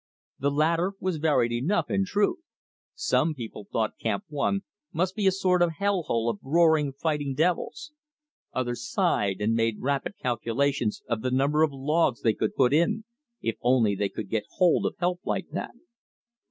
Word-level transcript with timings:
The 0.39 0.49
latter 0.49 0.93
was 0.99 1.17
varied 1.17 1.51
enough, 1.51 1.91
in 1.91 2.05
truth. 2.05 2.39
Some 2.95 3.35
people 3.35 3.67
thought 3.71 3.99
Camp 3.99 4.23
One 4.29 4.61
must 4.91 5.15
be 5.15 5.27
a 5.27 5.31
sort 5.31 5.61
of 5.61 5.73
hell 5.73 6.01
hole 6.01 6.27
of 6.27 6.39
roaring, 6.41 6.91
fighting 6.91 7.35
devils. 7.35 7.91
Others 8.51 8.89
sighed 8.89 9.39
and 9.41 9.53
made 9.53 9.79
rapid 9.79 10.15
calculations 10.17 11.03
of 11.07 11.21
the 11.21 11.29
number 11.29 11.61
of 11.61 11.71
logs 11.71 12.23
they 12.23 12.33
could 12.33 12.55
put 12.55 12.73
in, 12.73 13.03
if 13.43 13.57
only 13.61 13.93
they 13.93 14.09
could 14.09 14.27
get 14.31 14.45
hold 14.55 14.87
of 14.87 14.95
help 14.97 15.19
like 15.23 15.49
that. 15.51 15.75